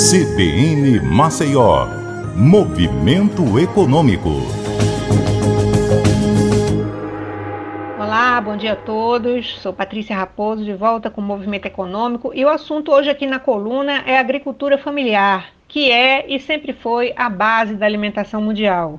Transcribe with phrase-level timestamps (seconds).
[0.00, 1.86] CBN Maceió,
[2.34, 4.30] Movimento Econômico.
[7.98, 9.60] Olá, bom dia a todos.
[9.60, 12.32] Sou Patrícia Raposo, de volta com o Movimento Econômico.
[12.34, 17.12] E o assunto hoje aqui na coluna é agricultura familiar, que é e sempre foi
[17.14, 18.98] a base da alimentação mundial.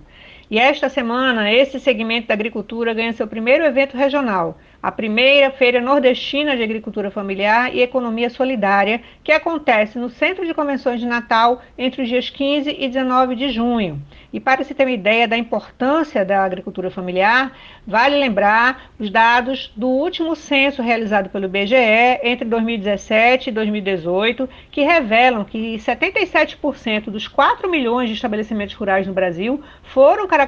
[0.52, 5.80] E esta semana, esse segmento da agricultura ganha seu primeiro evento regional a primeira Feira
[5.80, 11.62] Nordestina de Agricultura Familiar e Economia Solidária, que acontece no Centro de Convenções de Natal
[11.78, 14.02] entre os dias 15 e 19 de junho.
[14.34, 17.52] E para se ter uma ideia da importância da agricultura familiar,
[17.86, 21.76] vale lembrar os dados do último censo realizado pelo IBGE
[22.24, 29.14] entre 2017 e 2018, que revelam que 77% dos 4 milhões de estabelecimentos rurais no
[29.14, 30.41] Brasil foram caracterizados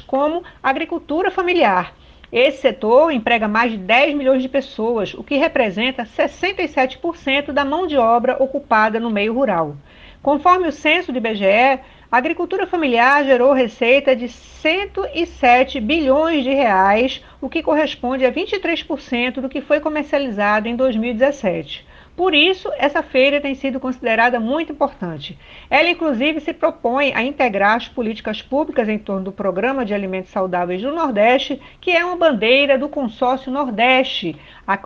[0.00, 1.94] como agricultura familiar.
[2.32, 7.86] Esse setor emprega mais de 10 milhões de pessoas, o que representa 67% da mão
[7.86, 9.76] de obra ocupada no meio rural.
[10.20, 17.22] Conforme o censo do IBGE, a agricultura familiar gerou receita de 107 bilhões de reais,
[17.40, 21.86] o que corresponde a 23% do que foi comercializado em 2017.
[22.16, 25.36] Por isso, essa feira tem sido considerada muito importante.
[25.68, 30.30] Ela, inclusive, se propõe a integrar as políticas públicas em torno do Programa de Alimentos
[30.30, 34.36] Saudáveis do Nordeste, que é uma bandeira do Consórcio Nordeste,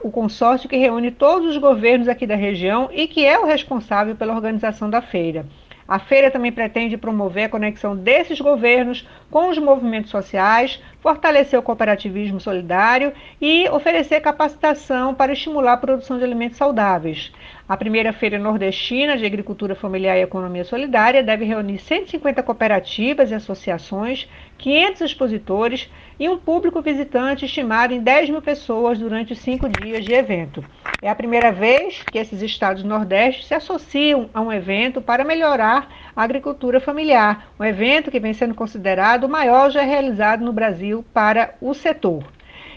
[0.03, 4.17] o consórcio que reúne todos os governos aqui da região e que é o responsável
[4.17, 5.45] pela organização da feira.
[5.89, 11.63] A feira também pretende promover a conexão desses governos com os movimentos sociais, fortalecer o
[11.63, 17.33] cooperativismo solidário e oferecer capacitação para estimular a produção de alimentos saudáveis.
[17.67, 23.35] A primeira Feira Nordestina de Agricultura Familiar e Economia Solidária deve reunir 150 cooperativas e
[23.35, 29.69] associações, 500 expositores e um público visitante estimado em 10 mil pessoas durante os cinco
[29.69, 30.65] dias de evento.
[31.01, 35.23] É a primeira vez que esses estados do Nordeste se associam a um evento para
[35.23, 35.78] melhorar
[36.17, 41.05] a agricultura familiar, um evento que vem sendo considerado o maior já realizado no Brasil
[41.13, 42.25] para o setor.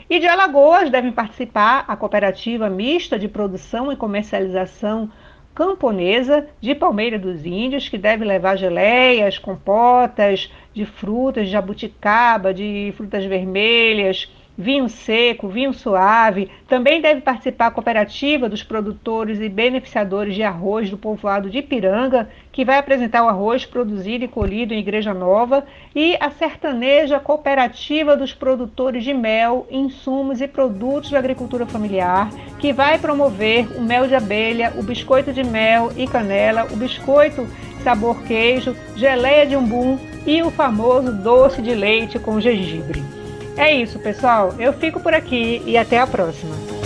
[0.10, 5.10] E de Alagoas devem participar a cooperativa mista de produção e comercialização
[5.54, 12.94] camponesa de Palmeira dos Índios, que deve levar geleias, compotas de frutas, de jabuticaba, de
[12.96, 16.50] frutas vermelhas, vinho seco, vinho suave.
[16.68, 22.30] Também deve participar a cooperativa dos produtores e beneficiadores de arroz do povoado de Ipiranga,
[22.52, 28.16] que vai apresentar o arroz produzido e colhido em Igreja Nova, e a sertaneja cooperativa
[28.16, 32.30] dos produtores de mel, insumos e produtos da agricultura familiar,
[32.60, 37.48] que vai promover o mel de abelha, o biscoito de mel e canela, o biscoito
[37.84, 43.21] sabor queijo, geleia de umbum e o famoso doce de leite com gengibre.
[43.58, 44.56] É isso, pessoal.
[44.58, 46.81] Eu fico por aqui e até a próxima.